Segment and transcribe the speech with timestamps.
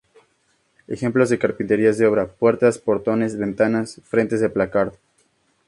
[0.87, 4.93] Ejemplos de carpintería de obra: puertas, portones, ventanas, frentes de placard.